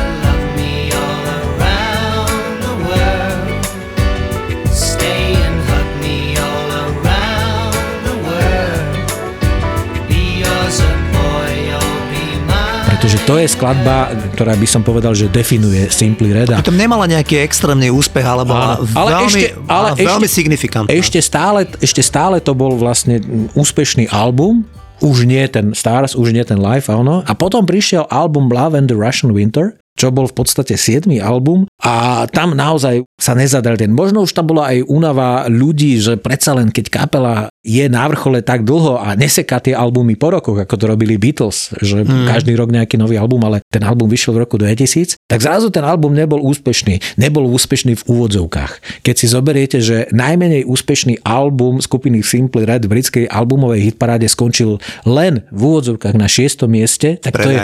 [12.98, 16.50] Pretože to je skladba, ktorá by som povedal, že definuje Simply Red.
[16.50, 20.34] A Potom nemala nejaký extrémny úspech, ale bola Áno, ale veľmi, ešte, ale veľmi ešte,
[20.42, 20.90] signifikantná.
[20.90, 23.22] Ešte stále, ešte stále to bol vlastne
[23.54, 24.66] úspešný album,
[24.98, 27.22] už nie ten Stars, už nie ten Live, áno.
[27.22, 31.10] A potom prišiel album Love and the Russian Winter, čo bol v podstate 7.
[31.18, 33.90] album a tam naozaj sa nezadal ten.
[33.90, 38.40] Možno už tam bola aj únava ľudí, že predsa len keď kapela je na vrchole
[38.40, 42.32] tak dlho a neseká tie albumy po rokoch, ako to robili Beatles, že mm.
[42.32, 45.84] každý rok nejaký nový album, ale ten album vyšiel v roku 2000, tak zrazu ten
[45.84, 47.20] album nebol úspešný.
[47.20, 49.04] Nebol úspešný v úvodzovkách.
[49.04, 54.80] Keď si zoberiete, že najmenej úspešný album skupiny Simply Red v britskej albumovej hitparáde skončil
[55.04, 56.64] len v úvodzovkách na 6.
[56.64, 57.58] mieste, tak to, je,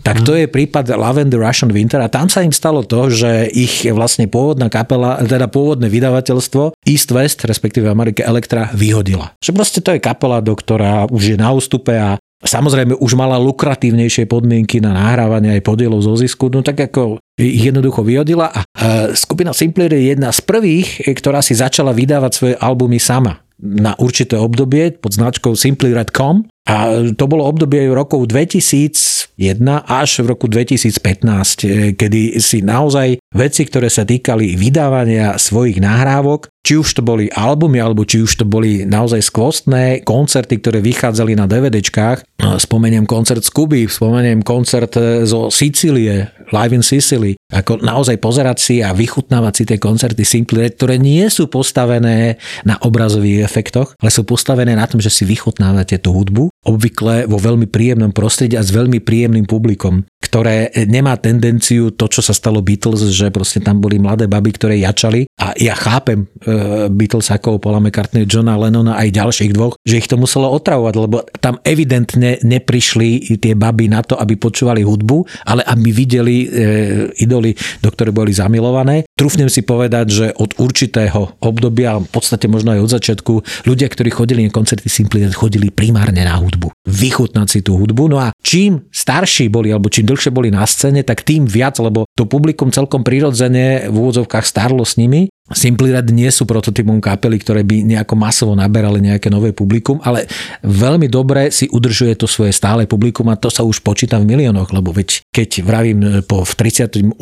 [0.00, 3.12] tak to je prípad Love and the Russian Winter a tam sa im stalo to,
[3.12, 9.34] že ich vlastne pôvodná kapela, teda pôvodné vydavateľstvo East West, respektíve Amerika Elektra, vyhodila.
[9.42, 13.38] Že proste to je kapela, do ktorá už je na ústupe a Samozrejme už mala
[13.38, 18.66] lukratívnejšie podmienky na nahrávanie aj podielov zo zisku, no tak ako ich jednoducho vyhodila a
[19.14, 24.34] skupina Simpler je jedna z prvých, ktorá si začala vydávať svoje albumy sama na určité
[24.34, 29.34] obdobie pod značkou Simply Red.com a to bolo obdobie rokov 2001
[29.82, 36.78] až v roku 2015, kedy si naozaj veci, ktoré sa týkali vydávania svojich nahrávok, či
[36.78, 41.50] už to boli albumy, alebo či už to boli naozaj skvostné koncerty, ktoré vychádzali na
[41.50, 42.22] DVDčkách.
[42.62, 44.94] Spomeniem koncert z Kuby, spomeniem koncert
[45.26, 47.34] zo Sicílie, Live in Sicily.
[47.50, 52.38] Ako naozaj pozerať si a vychutnávať si tie koncerty Simply Red, ktoré nie sú postavené
[52.62, 57.38] na obrazových efektoch, ale sú postavené na tom, že si vychutnávate tú hudbu, obvykle vo
[57.38, 62.64] veľmi príjemnom prostredí a s veľmi príjemným publikom ktoré nemá tendenciu to, čo sa stalo
[62.64, 67.60] Beatles, že proste tam boli mladé baby, ktoré jačali a ja chápem uh, Beatles ako
[67.60, 72.40] Paula McCartney, Johna Lennona aj ďalších dvoch, že ich to muselo otravovať, lebo tam evidentne
[72.40, 77.52] neprišli tie baby na to, aby počúvali hudbu, ale aby videli uh, idoly,
[77.84, 79.04] do ktoré boli zamilované.
[79.12, 83.32] Trúfnem si povedať, že od určitého obdobia, v podstate možno aj od začiatku,
[83.68, 86.51] ľudia, ktorí chodili na koncerty Simply chodili primárne na hudbu.
[86.88, 88.10] Vychutnať si tú hudbu.
[88.10, 92.04] No a čím starší boli, alebo čím dlhšie boli na scéne, tak tým viac, lebo
[92.18, 97.42] to publikum celkom prirodzene v úvodzovkách starlo s nimi Simply Red nie sú prototypom kapely,
[97.42, 100.30] ktoré by nejako masovo naberali nejaké nové publikum, ale
[100.64, 104.72] veľmi dobre si udržuje to svoje stále publikum a to sa už počíta v miliónoch,
[104.72, 107.18] lebo veď keď vravím e, po v 38.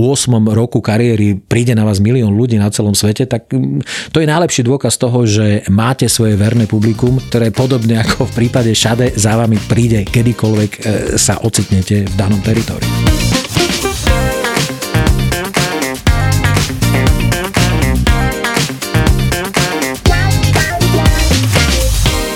[0.52, 4.62] roku kariéry príde na vás milión ľudí na celom svete, tak mm, to je najlepší
[4.68, 9.58] dôkaz toho, že máte svoje verné publikum, ktoré podobne ako v prípade Šade za vami
[9.66, 10.80] príde kedykoľvek e,
[11.16, 12.86] sa ocitnete v danom teritoriu.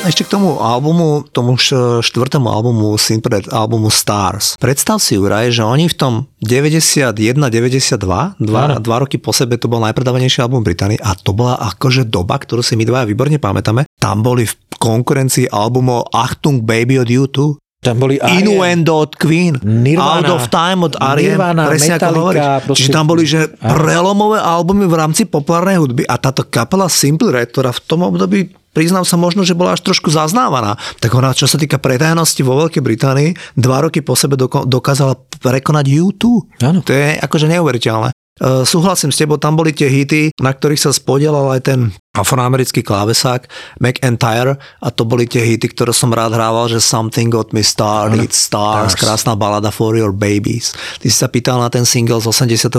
[0.04, 4.52] Ešte k tomu albumu, tomu štvrtému albumu, Simpred albumu Stars.
[4.60, 8.04] Predstav si, Juraj, že oni v tom 91-92,
[8.37, 12.37] dva, dva roky po sebe to bol najpredávanejší album Británii a to bola akože doba,
[12.37, 13.88] ktorú si my dvaja výborne pamätáme.
[13.96, 19.61] Tam boli v konkurencii albumov Achtung Baby od U2, tam boli Arien, Innuendo od Queen,
[19.61, 22.40] Nirvana, Out of Time od Arien, Nirvana, presne Metallica, ako hovoríš.
[22.64, 27.31] proste- Čiže tam boli že prelomové albumy v rámci populárnej hudby a táto kapela Simple
[27.31, 30.75] Red, ktorá v tom období priznám sa možno, že bola až trošku zaznávaná.
[30.99, 35.14] Tak ona, čo sa týka predajnosti vo Veľkej Británii, dva roky po sebe doko- dokázala
[35.38, 36.25] prekonať U2.
[36.61, 36.83] Áno.
[36.83, 38.11] To je akože neuveriteľné.
[38.35, 41.81] Uh, súhlasím s tebou, tam boli tie hity, na ktorých sa spodielal aj ten
[42.14, 43.48] afroamerický klávesák
[43.81, 48.31] McIntyre a to boli tie hity, ktoré som rád hrával, že Something Got Me Started,
[48.31, 48.94] Stars, Stars.
[48.94, 50.72] krásna balada For Your Babies.
[51.03, 52.70] Ty si sa pýtal na ten single z 89.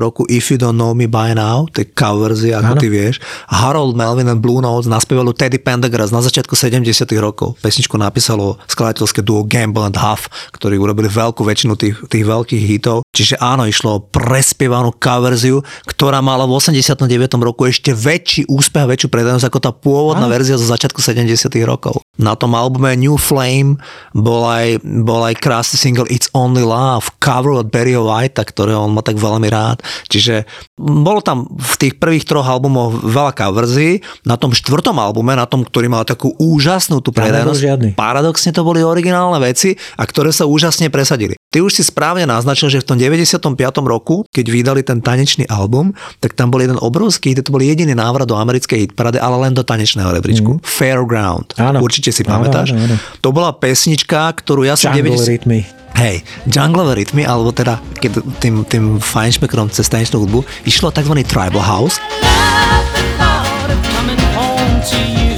[0.00, 2.80] roku If You Don't Know Me By Now, to je cover verzia, ako Áno.
[2.82, 3.16] ty vieš.
[3.48, 6.84] Harold Melvin and Blue Notes naspievalo Teddy Pendergrass na začiatku 70.
[7.18, 7.56] rokov.
[7.58, 13.02] Pesničku napísalo skladateľské duo Gamble and Huff, ktorí urobili veľkú väčšinu tých, tých veľkých hitov.
[13.10, 17.10] Čiže áno, išlo o prespievanú coverziu, ktorá mala v 89.
[17.42, 20.34] roku ešte väčší úspech a väčšiu predanosť ako tá pôvodná Áno.
[20.34, 21.26] verzia zo začiatku 70.
[21.66, 21.98] rokov.
[22.22, 23.82] Na tom albume New Flame
[24.14, 28.94] bol aj, bol aj krásny single It's Only Love, cover od Barry White, ktoré on
[28.94, 29.82] má tak veľmi rád.
[30.06, 30.46] Čiže
[30.78, 34.06] bolo tam v tých prvých troch albumoch veľa coverzií.
[34.22, 37.10] Na tom štvrtom albume, na tom, ktorý mal takú úžasnú tú
[37.58, 37.90] žiadny.
[37.98, 41.34] paradoxne to boli originálne veci a ktoré sa úžasne presadili.
[41.50, 43.56] Ty už si správne naznačil, že v tom 95.
[43.88, 47.96] roku, keď vydali ten tanečný album, tak tam bol jeden obrovský, hit, to bol jediný
[47.96, 50.60] návrat do americkej hitparady, ale len do tanečného rebríčku.
[50.60, 50.62] Mm.
[50.62, 51.56] Fairground.
[51.56, 51.80] Áno.
[51.80, 52.76] Určite si Áno, pamätáš.
[52.76, 52.96] áno, áno.
[53.24, 55.32] To bola pesnička, ktorú ja som Jungle 90...
[55.32, 55.60] rytmy.
[55.90, 61.12] Hej, junglové rytmy, alebo teda keď tým, tým fajnšmekrom cez tanečnú hudbu išlo tzv.
[61.26, 61.98] tribal house.
[62.22, 65.29] love the thought of coming home to you.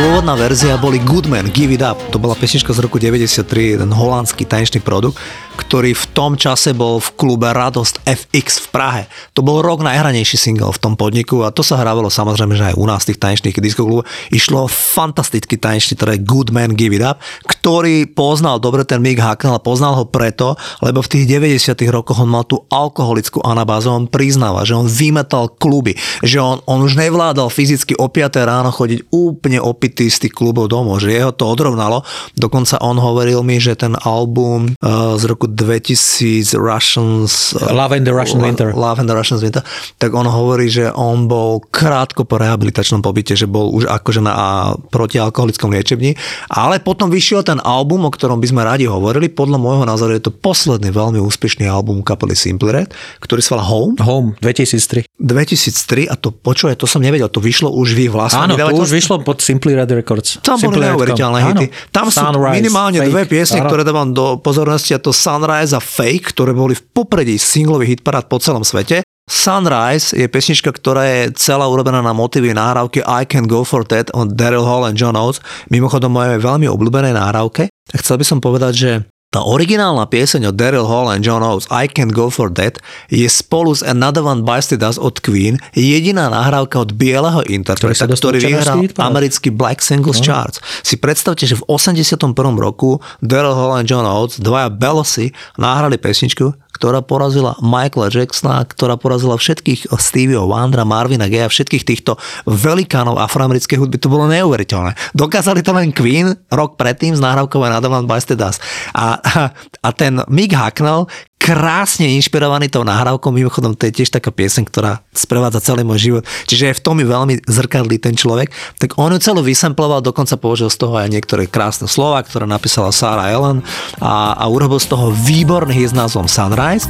[0.00, 2.00] Pôvodná verzia boli Goodman, Give It Up.
[2.08, 5.20] To bola pesnička z roku 93, jeden holandský tanečný produkt,
[5.56, 9.02] ktorý v tom čase bol v klube Radosť FX v Prahe.
[9.34, 12.78] To bol rok najhranejší single v tom podniku a to sa hrávalo samozrejme, že aj
[12.78, 14.08] u nás v tých tanečných diskoklubov.
[14.32, 19.58] Išlo fantastický tanečný, ktorý Good Man Give It Up, ktorý poznal dobre ten Mick Hacknell
[19.58, 24.08] a poznal ho preto, lebo v tých 90 rokoch on mal tú alkoholickú anabázu, on
[24.08, 25.92] priznáva, že on vymetal kluby,
[26.24, 30.72] že on, on už nevládal fyzicky o 5 ráno chodiť úplne opitý z tých klubov
[30.72, 32.06] domov, že jeho to odrovnalo.
[32.38, 37.54] Dokonca on hovoril mi, že ten album uh, z roku 2000 Russians...
[37.58, 38.70] Love and the Russian Winter.
[38.72, 39.62] Love and the Russians Winter,
[39.98, 44.72] tak on hovorí, že on bol krátko po rehabilitačnom pobyte, že bol už akože na
[44.90, 46.14] protialkoholickom liečebni,
[46.48, 49.28] ale potom vyšiel ten album, o ktorom by sme radi hovorili.
[49.28, 53.64] Podľa môjho názoru je to posledný veľmi úspešný album kapely Simple Red, ktorý sa volá
[53.66, 53.94] Home.
[54.00, 55.06] Home 2003.
[55.20, 58.80] 2003 a to počuje, to som nevedel, to vyšlo už v ich vlastnom Áno, to
[58.80, 60.40] už vyšlo pod Simply Red Records.
[60.40, 60.92] Tam boli Simply Red.com.
[60.96, 61.66] neuveriteľné hity.
[61.92, 63.12] Tam sú Sunrise, minimálne Fake.
[63.12, 63.68] dve piesne, Áno.
[63.68, 68.26] ktoré dávam do pozornosti a to Sunrise a Fake, ktoré boli v popredí singlových hitparád
[68.26, 69.06] po celom svete.
[69.30, 74.10] Sunrise je pesnička, ktorá je celá urobená na motívy nahrávky I Can Go For That
[74.10, 75.38] od Daryl Hall and John Oates.
[75.70, 77.70] Mimochodom moje veľmi obľúbené nahrávke.
[77.70, 78.90] A chcel by som povedať, že
[79.30, 83.30] tá originálna pieseň od Daryl Hall and John Oates I Can Go For That je
[83.30, 88.18] spolu s Another One Bites the Dust od Queen jediná nahrávka od bieleho interpreta, Ktorý
[88.18, 90.26] ktorý vyhral americký Black Singles No.
[90.26, 90.58] Charts.
[90.82, 92.34] Si predstavte, že v 81.
[92.58, 98.96] roku Daryl Hall and John Oates, dvaja Belosi, nahrali pesničku, ktorá porazila Michaela Jacksona, ktorá
[98.96, 102.16] porazila všetkých Stevieho Wondera, Marvina Gaye a všetkých týchto
[102.48, 104.00] velikánov afroamerickej hudby.
[104.00, 105.12] To bolo neuveriteľné.
[105.12, 108.64] Dokázali to len Queen rok predtým s nahrávkou Another One Bites the Dust.
[108.96, 111.06] A, a, a ten Mick Hacknell
[111.40, 116.22] krásne inšpirovaný tou nahrávkou, mimochodom to je tiež taká pieseň, ktorá sprevádza celý môj život,
[116.44, 120.36] čiže je v tom mi veľmi zrkadlý ten človek, tak on ju celú vysamploval, dokonca
[120.36, 123.64] použil z toho aj niektoré krásne slova, ktoré napísala Sarah Ellen
[124.04, 126.84] a, a urobil z toho výborný hit s názvom Sunrise.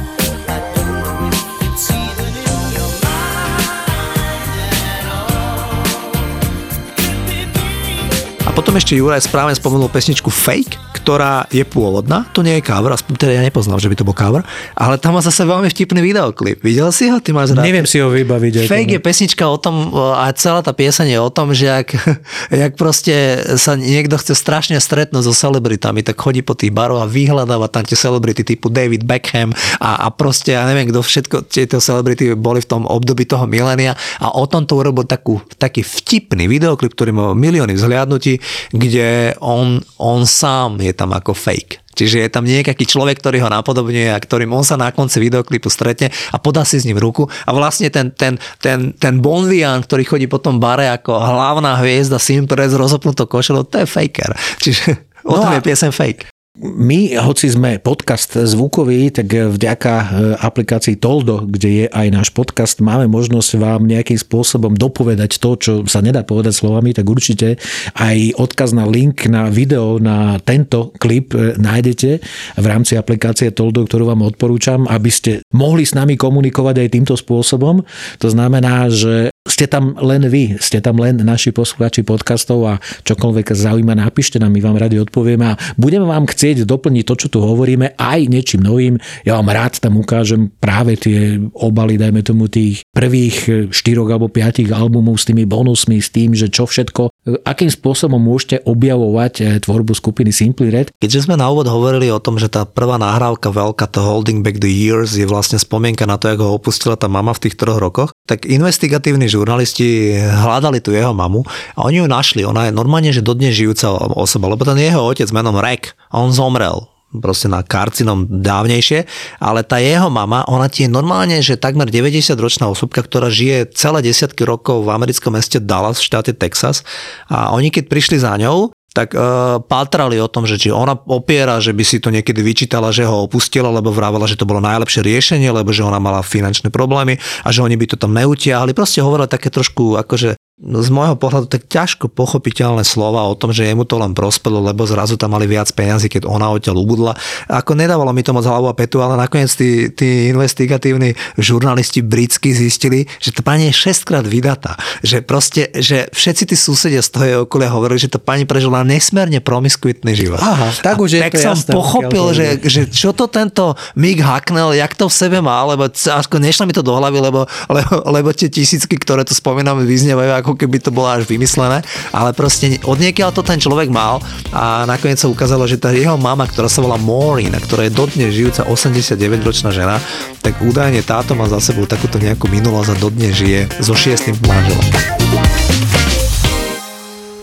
[8.51, 12.91] A potom ešte Juraj správne spomenul pesničku Fake, ktorá je pôvodná, to nie je cover,
[12.91, 14.43] aspoň teda ja nepoznám, že by to bol cover,
[14.75, 16.59] ale tam má zase veľmi vtipný videoklip.
[16.59, 17.23] Videl si ho?
[17.23, 17.63] Ty máš rád?
[17.63, 18.67] Neviem si ho vybaviť.
[18.67, 21.95] Fake je pesnička o tom, a celá tá pieseň je o tom, že jak,
[22.67, 27.07] jak proste sa niekto chce strašne stretnúť so celebritami, tak chodí po tých baroch a
[27.07, 31.79] vyhľadáva tam tie celebrity typu David Beckham a, a proste, ja neviem, kto všetko, tieto
[31.79, 36.51] celebrity boli v tom období toho milénia a o tom to urobil takú, taký vtipný
[36.51, 38.40] videoklip, ktorý má milióny vzhliadnutí,
[38.73, 41.81] kde on, on sám je tam ako fake.
[41.91, 45.67] Čiže je tam nejaký človek, ktorý ho napodobňuje a ktorým on sa na konci videoklipu
[45.67, 50.07] stretne a podá si s ním ruku a vlastne ten, ten, ten, ten Bonvian, ktorý
[50.07, 54.31] chodí po tom bare ako hlavná hviezda Simpres s rozopnutou košelou, to je faker.
[54.63, 54.85] Čiže
[55.27, 56.30] o No tom je piesen fake.
[56.59, 62.83] My, hoci sme podcast zvukový, tak vďaka e, aplikácii Toldo, kde je aj náš podcast,
[62.83, 67.55] máme možnosť vám nejakým spôsobom dopovedať to, čo sa nedá povedať slovami, tak určite
[67.95, 72.19] aj odkaz na link na video na tento klip e, nájdete
[72.59, 77.15] v rámci aplikácie Toldo, ktorú vám odporúčam, aby ste mohli s nami komunikovať aj týmto
[77.15, 77.79] spôsobom.
[78.19, 82.73] To znamená, že ste tam len vy, ste tam len naši poslucháči podcastov a
[83.07, 87.27] čokoľvek zaujíma, napíšte nám, my vám radi odpovieme a budeme vám chcieť doplniť to, čo
[87.29, 88.97] tu hovoríme, aj niečím novým.
[89.21, 94.73] Ja vám rád tam ukážem práve tie obaly, dajme tomu tých prvých štyroch alebo piatich
[94.73, 97.11] albumov s tými bonusmi, s tým, že čo všetko,
[97.45, 100.89] akým spôsobom môžete objavovať e, tvorbu skupiny Simply Red.
[100.97, 104.57] Keďže sme na úvod hovorili o tom, že tá prvá nahrávka veľká, to Holding Back
[104.57, 107.77] the Years, je vlastne spomienka na to, ako ho opustila tá mama v tých troch
[107.77, 111.41] rokoch, tak investigatívni žurnalisti hľadali tú jeho mamu
[111.75, 112.41] a oni ju našli.
[112.45, 116.91] Ona je normálne, že dodnes žijúca osoba, lebo ten jeho otec menom Rek, on zomrel
[117.19, 119.03] proste na karcinom dávnejšie,
[119.43, 123.99] ale tá jeho mama, ona tie normálne, že takmer 90 ročná osobka, ktorá žije celé
[123.99, 126.87] desiatky rokov v americkom meste Dallas v štáte Texas
[127.27, 131.63] a oni keď prišli za ňou, tak uh, pátrali o tom, že či ona opiera,
[131.63, 134.99] že by si to niekedy vyčítala, že ho opustila, lebo vravela, že to bolo najlepšie
[134.99, 137.15] riešenie, lebo že ona mala finančné problémy
[137.47, 138.75] a že oni by to tam neutiahli.
[138.75, 143.65] Proste hovorila také trošku akože z môjho pohľadu tak ťažko pochopiteľné slova o tom, že
[143.65, 147.17] jemu to len prospelo, lebo zrazu tam mali viac peňazí, keď ona odtiaľ ubudla.
[147.49, 152.53] Ako nedávalo mi to moc hlavu a petu, ale nakoniec tí, tí investigatívni žurnalisti britskí
[152.53, 154.77] zistili, že tá pani je šestkrát vydatá.
[155.01, 158.85] Že proste, že všetci tí susedia z toho jej okolia hovorili, že tá pani prežila
[158.85, 160.37] nesmierne promiskuitný život.
[160.37, 163.73] Aha, tak A už je tak to som jasné, pochopil, že, že čo to tento
[163.97, 165.89] Mick Hacknell, jak to v sebe má, lebo
[166.37, 170.50] nešlo mi to do hlavy, lebo, lebo, lebo tie tisícky, ktoré tu spomíname, vyznievajú ako
[170.51, 171.79] ako keby to bolo až vymyslené,
[172.11, 174.19] ale proste od niekiaľ to ten človek mal
[174.51, 177.95] a nakoniec sa ukázalo, že tá jeho mama, ktorá sa volá Maureen a ktorá je
[177.95, 180.03] dodnes žijúca 89-ročná žena,
[180.43, 184.87] tak údajne táto má za sebou takúto nejakú minulosť a dodnes žije so šiestým manželom.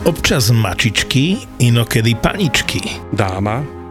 [0.05, 2.81] Občas mačičky, inokedy paničky.
[3.13, 3.78] dáma